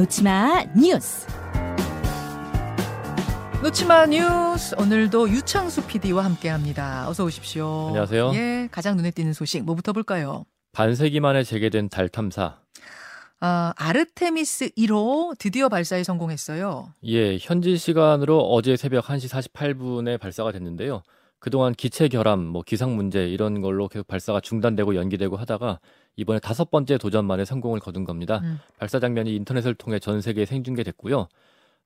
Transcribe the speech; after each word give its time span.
놓치마 0.00 0.64
뉴스. 0.74 1.26
놓치마 3.62 4.06
뉴스 4.06 4.74
오늘도 4.78 5.28
유창수 5.28 5.86
PD와 5.86 6.24
함께합니다. 6.24 7.06
어서 7.06 7.22
오십시오. 7.22 7.88
안녕하세요. 7.88 8.32
예, 8.32 8.68
가장 8.72 8.96
눈에 8.96 9.10
띄는 9.10 9.34
소식 9.34 9.62
뭐부터 9.62 9.92
볼까요? 9.92 10.46
반세기 10.72 11.20
만에 11.20 11.44
재개된 11.44 11.90
달 11.90 12.08
탐사. 12.08 12.60
아, 13.40 13.74
아르테미스 13.76 14.70
1호 14.70 15.36
드디어 15.38 15.68
발사에 15.68 16.02
성공했어요. 16.02 16.94
예, 17.04 17.36
현지 17.38 17.76
시간으로 17.76 18.40
어제 18.40 18.78
새벽 18.78 19.04
1시 19.04 19.28
48분에 19.52 20.18
발사가 20.18 20.50
됐는데요. 20.50 21.02
그동안 21.40 21.74
기체 21.74 22.08
결함, 22.08 22.44
뭐 22.44 22.62
기상 22.62 22.94
문제 22.94 23.26
이런 23.26 23.60
걸로 23.62 23.88
계속 23.88 24.06
발사가 24.06 24.40
중단되고 24.40 24.94
연기되고 24.94 25.36
하다가 25.36 25.80
이번에 26.16 26.38
다섯 26.38 26.70
번째 26.70 26.98
도전 26.98 27.24
만에 27.24 27.44
성공을 27.44 27.80
거둔 27.80 28.04
겁니다. 28.04 28.40
음. 28.44 28.60
발사 28.78 29.00
장면이 29.00 29.34
인터넷을 29.36 29.74
통해 29.74 29.98
전 29.98 30.20
세계에 30.20 30.44
생중계됐고요. 30.44 31.28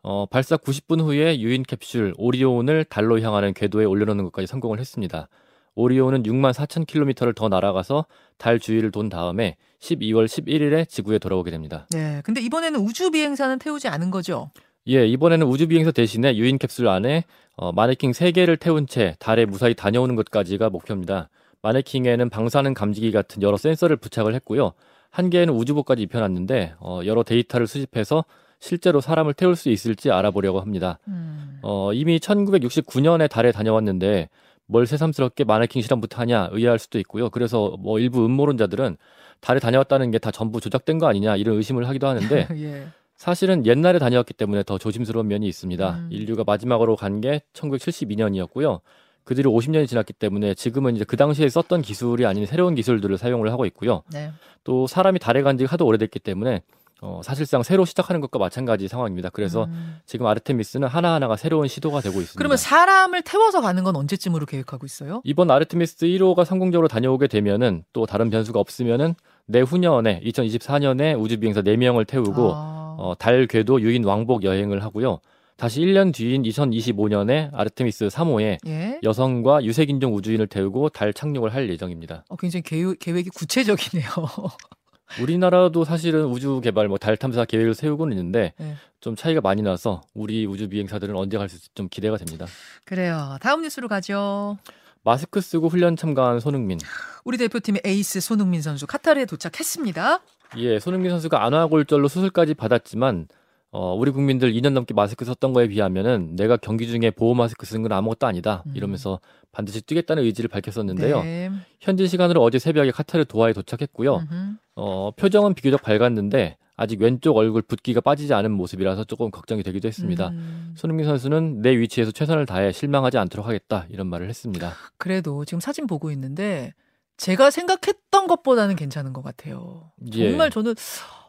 어, 0.02 0.26
발사 0.26 0.56
90분 0.56 1.00
후에 1.00 1.38
유인 1.40 1.62
캡슐 1.62 2.14
오리온을 2.18 2.84
달로 2.84 3.20
향하는 3.20 3.54
궤도에 3.54 3.84
올려놓는 3.84 4.24
것까지 4.24 4.46
성공을 4.46 4.78
했습니다. 4.80 5.28
오리온은 5.76 6.24
6만 6.24 6.52
4천 6.52 6.86
킬로미터를 6.86 7.32
더 7.34 7.48
날아가서 7.48 8.06
달 8.36 8.58
주위를 8.58 8.90
돈 8.90 9.08
다음에 9.08 9.56
12월 9.80 10.26
11일에 10.26 10.88
지구에 10.88 11.18
돌아오게 11.18 11.50
됩니다. 11.50 11.86
네, 11.90 12.20
근데 12.24 12.40
이번에는 12.40 12.80
우주 12.80 13.10
비행사는 13.10 13.58
태우지 13.58 13.88
않은 13.88 14.10
거죠? 14.10 14.50
예, 14.86 15.06
이번에는 15.06 15.46
우주 15.46 15.66
비행사 15.66 15.90
대신에 15.90 16.36
유인 16.36 16.58
캡슐 16.58 16.86
안에 16.86 17.24
어, 17.56 17.72
마네킹 17.72 18.10
3개를 18.12 18.58
태운 18.58 18.86
채 18.86 19.14
달에 19.18 19.44
무사히 19.46 19.74
다녀오는 19.74 20.14
것까지가 20.16 20.70
목표입니다. 20.70 21.28
마네킹에는 21.62 22.28
방사능 22.30 22.74
감지기 22.74 23.12
같은 23.12 23.42
여러 23.42 23.56
센서를 23.56 23.96
부착을 23.96 24.34
했고요. 24.34 24.72
한 25.10 25.30
개는 25.30 25.54
우주복까지 25.54 26.02
입혀놨는데 26.02 26.74
어, 26.80 27.00
여러 27.06 27.22
데이터를 27.22 27.66
수집해서 27.66 28.24
실제로 28.58 29.00
사람을 29.00 29.34
태울 29.34 29.56
수 29.56 29.68
있을지 29.70 30.10
알아보려고 30.10 30.60
합니다. 30.60 30.98
음. 31.08 31.58
어, 31.62 31.92
이미 31.92 32.18
1969년에 32.18 33.30
달에 33.30 33.52
다녀왔는데 33.52 34.28
뭘 34.66 34.86
새삼스럽게 34.86 35.44
마네킹 35.44 35.82
실험부터 35.82 36.18
하냐 36.22 36.48
의아할 36.52 36.78
수도 36.78 36.98
있고요. 36.98 37.30
그래서 37.30 37.76
뭐 37.78 37.98
일부 37.98 38.24
음모론자들은 38.24 38.96
달에 39.40 39.60
다녀왔다는 39.60 40.10
게 40.10 40.18
다 40.18 40.30
전부 40.30 40.60
조작된 40.60 40.98
거 40.98 41.06
아니냐 41.06 41.36
이런 41.36 41.56
의심을 41.56 41.86
하기도 41.88 42.06
하는데 42.06 42.48
예. 42.56 42.86
사실은 43.16 43.64
옛날에 43.66 43.98
다녀왔기 43.98 44.34
때문에 44.34 44.62
더 44.64 44.76
조심스러운 44.78 45.28
면이 45.28 45.46
있습니다. 45.48 45.90
음. 45.90 46.08
인류가 46.10 46.44
마지막으로 46.44 46.96
간 46.96 47.20
게 47.20 47.42
1972년이었고요. 47.52 48.80
그 49.24 49.34
뒤로 49.34 49.50
50년이 49.52 49.86
지났기 49.88 50.12
때문에 50.14 50.54
지금은 50.54 50.96
이제 50.96 51.04
그 51.04 51.16
당시에 51.16 51.48
썼던 51.48 51.80
기술이 51.82 52.26
아닌 52.26 52.44
새로운 52.44 52.74
기술들을 52.74 53.16
사용을 53.16 53.50
하고 53.52 53.64
있고요. 53.66 54.02
네. 54.12 54.30
또 54.64 54.86
사람이 54.86 55.18
달에 55.18 55.42
간 55.42 55.56
지 55.56 55.64
하도 55.64 55.86
오래됐기 55.86 56.18
때문에 56.18 56.62
어, 57.00 57.20
사실상 57.22 57.62
새로 57.62 57.84
시작하는 57.84 58.20
것과 58.20 58.38
마찬가지 58.38 58.88
상황입니다. 58.88 59.28
그래서 59.30 59.64
음. 59.64 59.98
지금 60.06 60.26
아르테미스는 60.26 60.88
하나하나가 60.88 61.36
새로운 61.36 61.68
시도가 61.68 62.00
되고 62.00 62.14
있습니다. 62.20 62.36
그러면 62.38 62.56
사람을 62.56 63.22
태워서 63.22 63.60
가는 63.60 63.82
건 63.84 63.94
언제쯤으로 63.96 64.46
계획하고 64.46 64.84
있어요? 64.86 65.20
이번 65.24 65.50
아르테미스 65.50 66.06
1호가 66.06 66.44
성공적으로 66.44 66.88
다녀오게 66.88 67.28
되면은 67.28 67.84
또 67.92 68.06
다른 68.06 68.30
변수가 68.30 68.58
없으면은 68.58 69.14
내후년에 69.46 70.20
2024년에 70.24 71.18
우주 71.20 71.38
비행사 71.38 71.62
4명을 71.62 72.06
태우고 72.06 72.52
아. 72.54 72.83
어, 72.98 73.14
달 73.18 73.46
궤도 73.46 73.80
유인 73.80 74.04
왕복 74.04 74.44
여행을 74.44 74.82
하고요. 74.82 75.20
다시 75.56 75.80
1년 75.80 76.12
뒤인 76.12 76.42
2025년에 76.42 77.50
아르테미스 77.52 78.08
3호에 78.08 78.58
예. 78.66 78.98
여성과 79.02 79.64
유색인종 79.64 80.14
우주인을 80.14 80.48
태우고 80.48 80.88
달 80.88 81.12
착륙을 81.12 81.54
할 81.54 81.68
예정입니다. 81.70 82.24
어, 82.28 82.36
굉장히 82.36 82.62
계획, 82.62 82.98
계획이 82.98 83.30
구체적이네요. 83.30 84.08
우리나라도 85.20 85.84
사실은 85.84 86.24
우주 86.24 86.60
개발 86.62 86.88
뭐 86.88 86.98
달 86.98 87.16
탐사 87.16 87.44
계획을 87.44 87.74
세우고는 87.74 88.16
있는데 88.16 88.52
네. 88.56 88.74
좀 89.00 89.14
차이가 89.14 89.40
많이 89.40 89.62
나서 89.62 90.00
우리 90.14 90.46
우주 90.46 90.68
비행사들은 90.68 91.14
언제 91.14 91.36
갈수 91.38 91.56
있을지 91.56 91.70
좀 91.74 91.88
기대가 91.88 92.16
됩니다. 92.16 92.46
그래요. 92.84 93.36
다음 93.40 93.62
뉴스로 93.62 93.86
가죠. 93.86 94.56
마스크 95.04 95.40
쓰고 95.42 95.68
훈련 95.68 95.96
참가한 95.96 96.40
손흥민. 96.40 96.78
우리 97.24 97.36
대표팀의 97.36 97.82
에이스 97.84 98.20
손흥민 98.20 98.62
선수 98.62 98.86
카타르에 98.86 99.26
도착했습니다. 99.26 100.20
예, 100.56 100.78
손흥민 100.78 101.10
선수가 101.10 101.44
안화골절로 101.44 102.08
수술까지 102.08 102.54
받았지만 102.54 103.28
어, 103.72 103.92
우리 103.92 104.12
국민들 104.12 104.52
2년 104.52 104.70
넘게 104.72 104.94
마스크 104.94 105.24
썼던 105.24 105.52
거에 105.52 105.66
비하면은 105.66 106.36
내가 106.36 106.56
경기 106.56 106.86
중에 106.86 107.10
보호 107.10 107.34
마스크 107.34 107.66
쓴 107.66 107.82
건 107.82 107.90
아무것도 107.92 108.24
아니다. 108.26 108.62
음. 108.66 108.72
이러면서 108.76 109.18
반드시 109.50 109.80
뛰겠다는 109.82 110.22
의지를 110.22 110.46
밝혔었는데요. 110.48 111.22
네. 111.22 111.50
현지 111.80 112.06
시간으로 112.06 112.40
어제 112.40 112.60
새벽에 112.60 112.92
카타르 112.92 113.24
도하에 113.24 113.52
도착했고요. 113.52 114.16
음흠. 114.16 114.34
어, 114.76 115.10
표정은 115.16 115.54
비교적 115.54 115.82
밝았는데 115.82 116.56
아직 116.76 117.00
왼쪽 117.00 117.36
얼굴 117.36 117.62
붓기가 117.62 118.00
빠지지 118.00 118.32
않은 118.34 118.52
모습이라서 118.52 119.04
조금 119.04 119.30
걱정이 119.32 119.62
되기도 119.64 119.86
했습니다. 119.88 120.28
음, 120.28 120.74
손흥민 120.76 121.06
선수는 121.06 121.62
내 121.62 121.76
위치에서 121.76 122.10
최선을 122.12 122.46
다해 122.46 122.70
실망하지 122.72 123.18
않도록 123.18 123.46
하겠다 123.46 123.86
이런 123.90 124.06
말을 124.08 124.28
했습니다. 124.28 124.72
그래도 124.98 125.44
지금 125.44 125.60
사진 125.60 125.86
보고 125.88 126.10
있는데 126.12 126.74
제가 127.16 127.50
생각했던 127.50 128.26
것보다는 128.26 128.76
괜찮은 128.76 129.12
것 129.12 129.22
같아요. 129.22 129.92
예. 130.12 130.30
정말 130.30 130.50
저는 130.50 130.74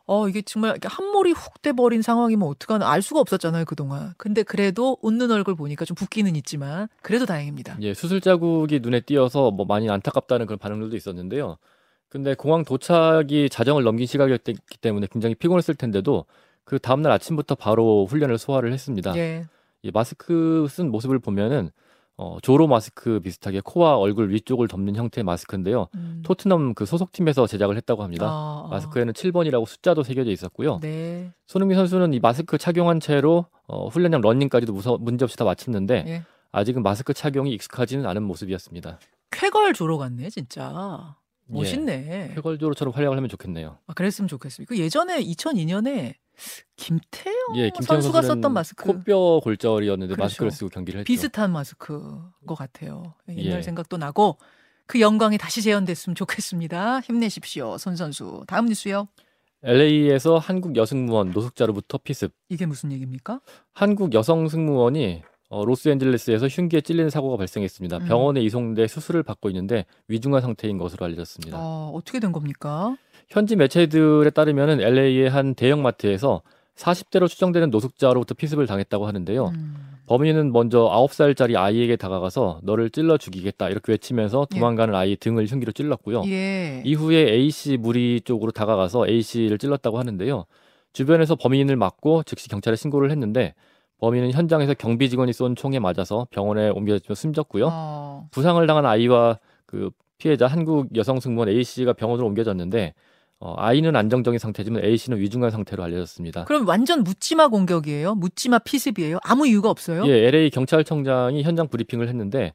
어 0.08 0.28
이게 0.30 0.42
정말 0.44 0.78
한 0.84 1.08
몰이 1.08 1.32
훅 1.32 1.62
돼버린 1.62 2.02
상황이면 2.02 2.48
어떡하나 2.48 2.90
알 2.90 3.02
수가 3.02 3.20
없었잖아요 3.20 3.66
그동안. 3.66 4.14
근데 4.18 4.44
그래도 4.44 4.98
웃는 5.02 5.32
얼굴 5.32 5.56
보니까 5.56 5.86
좀 5.86 5.96
붓기는 5.96 6.36
있지만 6.36 6.88
그래도 7.02 7.26
다행입니다. 7.26 7.78
예, 7.82 7.94
수술 7.94 8.22
자국이 8.22 8.80
눈에 8.82 9.00
띄어서 9.02 9.52
뭐 9.52 9.66
많이 9.66 9.90
안타깝다는 9.90 10.46
그런 10.46 10.60
반응들도 10.60 10.96
있었는데요. 10.96 11.58
근데 12.10 12.36
공항 12.36 12.64
도착이 12.64 13.50
자정을 13.50 13.84
넘긴 13.84 14.06
시각이었기 14.06 14.78
때문에 14.80 15.08
굉장히 15.12 15.36
피곤했을 15.36 15.76
텐데도 15.76 16.26
그 16.64 16.80
다음날 16.80 17.12
아침부터 17.12 17.56
바로 17.56 18.06
훈련을 18.06 18.38
소화를 18.38 18.74
했습니다. 18.74 19.16
예. 19.18 19.46
이 19.82 19.92
마스크 19.92 20.68
쓴 20.70 20.90
모습을 20.92 21.20
보면은 21.20 21.72
어, 22.18 22.38
조로 22.42 22.68
마스크 22.68 23.20
비슷하게 23.20 23.62
코와 23.64 23.98
얼굴 23.98 24.32
위쪽을 24.32 24.68
덮는 24.68 24.96
형태의 24.96 25.24
마스크인데요. 25.24 25.88
음. 25.96 26.22
토트넘 26.24 26.74
그 26.74 26.86
소속팀에서 26.86 27.46
제작을 27.46 27.76
했다고 27.78 28.04
합니다. 28.04 28.28
아, 28.28 28.64
아. 28.66 28.70
마스크에는 28.70 29.14
7번이라고 29.14 29.66
숫자도 29.66 30.04
새겨져 30.04 30.32
있었고요. 30.32 30.80
네. 30.82 31.32
손흥민 31.48 31.78
선수는 31.78 32.14
이 32.14 32.20
마스크 32.20 32.58
착용한 32.58 33.00
채로 33.02 33.48
어, 33.68 33.88
훈련장 33.90 34.22
러닝까지도 34.22 34.72
무서, 34.72 34.98
문제없이 34.98 35.36
다 35.36 35.44
마쳤는데 35.44 36.04
예. 36.08 36.24
아직은 36.54 36.84
마스크 36.84 37.14
착용이 37.14 37.52
익숙하지는 37.54 38.06
않은 38.06 38.24
모습이었습니다. 38.24 39.00
쾌걸 39.32 39.74
조로 39.74 39.98
같네 39.98 40.30
진짜. 40.30 41.16
멋있네. 41.48 42.30
예, 42.32 42.34
쾌걸 42.36 42.58
조로처럼 42.58 42.94
활약을 42.94 43.18
하면 43.18 43.30
좋겠네요. 43.30 43.78
아, 43.88 43.94
그랬으면 43.94 44.28
좋겠어요. 44.30 44.66
그 44.68 44.80
예전에 44.80 45.22
2002년에 45.22 46.14
김태형 46.76 47.36
예, 47.56 47.70
김태형 47.70 48.02
선수가 48.02 48.22
썼던 48.22 48.54
마스크 48.54 48.84
코뼈 48.86 49.40
골절이었는데 49.44 50.14
그렇죠. 50.14 50.24
마스크를 50.24 50.52
쓰고 50.52 50.70
경기를 50.70 51.00
했죠. 51.00 51.08
비슷한 51.08 51.52
마스크인 51.52 52.22
것 52.46 52.56
같아요. 52.56 53.14
옛날 53.30 53.60
예. 53.60 53.62
생각도 53.62 53.98
나고 53.98 54.38
그 54.88 55.00
영광이 55.00 55.38
다시 55.38 55.62
재현됐으면 55.62 56.16
좋겠습니다. 56.16 57.02
힘내십시오, 57.02 57.78
손 57.78 57.96
선수. 57.96 58.44
다음 58.48 58.66
뉴스요. 58.66 59.08
LA에서 59.64 60.38
한국 60.38 60.76
여승무원 60.76 61.32
노숙자로부터 61.32 61.98
피습. 61.98 62.34
이게 62.50 62.68
무슨 62.68 62.92
얘기입니까? 62.92 63.42
한국 63.74 64.14
여성 64.14 64.48
승무원이 64.48 65.24
어, 65.50 65.64
로스앤젤레스에서 65.66 66.48
흉기에 66.48 66.82
찔리는 66.82 67.10
사고가 67.10 67.38
발생했습니다. 67.38 67.98
음. 67.98 68.06
병원에 68.06 68.42
이송돼 68.42 68.88
수술을 68.88 69.24
받고 69.24 69.50
있는데 69.50 69.86
위중한 70.08 70.42
상태인 70.42 70.78
것으로 70.78 71.06
알려졌습니다. 71.06 71.58
어, 71.60 71.92
어떻게 71.94 72.20
된 72.20 72.32
겁니까? 72.32 72.98
현지 73.30 73.56
매체들에 73.56 74.30
따르면 74.32 74.82
LA의 74.82 75.30
한 75.30 75.56
대형마트에서 75.56 76.42
40대로 76.76 77.28
추정되는 77.28 77.70
노숙자로부터 77.70 78.34
피습을 78.34 78.68
당했다고 78.68 79.08
하는데요. 79.08 79.48
음, 79.48 79.76
범인은 80.08 80.52
먼저 80.52 80.90
9살짜리 80.92 81.56
아이에게 81.56 81.96
다가가서 81.96 82.60
너를 82.64 82.90
찔러 82.90 83.18
죽이겠다 83.18 83.70
이렇게 83.70 83.94
외치면서 83.94 84.46
예. 84.52 84.56
도망가는 84.56 84.94
아이 84.94 85.16
등을 85.16 85.46
흉기로 85.46 85.72
찔렀고요. 85.72 86.24
예. 86.26 86.82
이후에 86.86 87.32
A씨 87.32 87.78
무리 87.78 88.22
쪽으로 88.22 88.52
다가가서 88.52 89.08
A씨를 89.08 89.58
찔렀다고 89.58 89.98
하는데요. 89.98 90.46
주변에서 90.94 91.36
범인을 91.36 91.76
막고 91.76 92.24
즉시 92.24 92.50
경찰에 92.50 92.76
신고를 92.76 93.10
했는데 93.12 93.54
범인은 94.00 94.32
현장에서 94.32 94.74
경비 94.74 95.10
직원이 95.10 95.34
쏜 95.34 95.56
총에 95.56 95.80
맞아서 95.80 96.28
병원에 96.30 96.70
옮겨졌지만 96.70 97.16
숨졌고요. 97.16 97.70
어, 97.72 98.28
부상을 98.32 98.66
당한 98.68 98.86
아이와 98.86 99.40
그 99.66 99.90
피해자 100.18 100.48
한국 100.48 100.96
여성 100.96 101.20
승무원 101.20 101.50
A씨가 101.50 101.94
병원으로 101.94 102.28
옮겨졌는데 102.28 102.94
어, 103.40 103.54
아이는 103.58 103.96
안정적인 103.96 104.40
상태지만 104.40 104.84
A씨는 104.84 105.20
위중한 105.20 105.52
상태로 105.52 105.84
알려졌습니다. 105.84 106.46
그럼 106.46 106.68
완전 106.68 107.04
묻지마 107.04 107.50
공격이에요? 107.50 108.16
묻지마 108.16 108.60
피습이에요? 108.60 109.20
아무 109.24 109.48
이유가 109.48 109.70
없어요? 109.70 110.06
예, 110.08 110.28
LA 110.28 110.50
경찰청장이 110.52 111.44
현장 111.44 111.68
브리핑을 111.68 112.08
했는데 112.08 112.54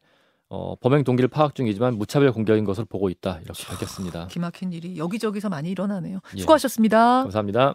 어, 0.48 0.74
범행 0.76 1.04
동기를 1.04 1.28
파악 1.28 1.54
중이지만 1.54 1.96
무차별 1.96 2.32
공격인 2.32 2.64
것으로 2.64 2.86
보고 2.86 3.08
있다 3.08 3.40
이렇게 3.44 3.64
밝혔습니다. 3.66 4.26
기막힌 4.26 4.72
일이 4.72 4.98
여기저기서 4.98 5.48
많이 5.48 5.70
일어나네요. 5.70 6.18
예. 6.36 6.40
수고하셨습니다. 6.40 7.22
감사합니다. 7.22 7.74